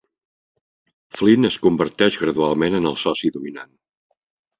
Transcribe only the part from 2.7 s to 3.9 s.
en el soci dominant.